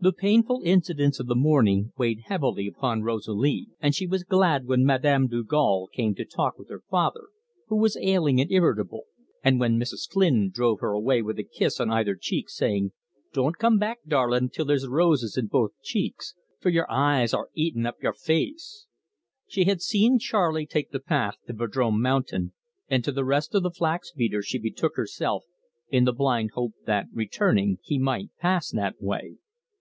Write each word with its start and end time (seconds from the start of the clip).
The 0.00 0.12
painful 0.12 0.60
incidents 0.64 1.18
of 1.18 1.28
the 1.28 1.34
morning 1.36 1.92
weighed 1.96 2.24
heavily 2.26 2.66
upon 2.66 3.04
Rosalie, 3.04 3.68
and 3.80 3.94
she 3.94 4.06
was 4.06 4.22
glad 4.24 4.66
when 4.66 4.84
Madame 4.84 5.28
Dugal 5.28 5.88
came 5.94 6.14
to 6.16 6.26
talk 6.26 6.58
with 6.58 6.68
her 6.68 6.82
father, 6.90 7.28
who 7.68 7.76
was 7.78 7.96
ailing 7.96 8.38
and 8.38 8.50
irritable, 8.50 9.04
and 9.42 9.58
when 9.58 9.78
Mrs. 9.78 10.10
Flynn 10.12 10.50
drove 10.50 10.80
her 10.80 10.90
away 10.92 11.22
with 11.22 11.38
a 11.38 11.42
kiss 11.44 11.80
on 11.80 11.90
either 11.90 12.18
cheek, 12.20 12.50
saying: 12.50 12.92
"Don't 13.32 13.56
come 13.56 13.78
back, 13.78 14.00
darlin', 14.06 14.50
till 14.50 14.66
there's 14.66 14.86
roses 14.86 15.38
in 15.38 15.46
both 15.46 15.70
cheeks, 15.82 16.34
for 16.60 16.68
y'r 16.68 16.86
eyes 16.90 17.32
are 17.32 17.48
'atin' 17.56 17.86
up 17.86 18.02
yer 18.02 18.12
face!" 18.12 18.86
She 19.48 19.64
had 19.64 19.80
seen 19.80 20.18
Charley 20.18 20.66
take 20.66 20.90
the 20.90 21.00
path 21.00 21.36
to 21.46 21.54
Vadrome 21.54 22.02
Mountain, 22.02 22.52
and 22.90 23.02
to 23.04 23.12
the 23.12 23.24
Rest 23.24 23.54
of 23.54 23.62
the 23.62 23.70
Flax 23.70 24.10
beaters 24.12 24.44
she 24.46 24.58
betook 24.58 24.96
herself, 24.96 25.44
in 25.88 26.04
the 26.04 26.12
blind 26.12 26.50
hope 26.52 26.74
that, 26.84 27.06
returning, 27.10 27.78
he 27.82 27.98
might 27.98 28.28
pass 28.38 28.68
that 28.70 29.00
way. 29.00 29.36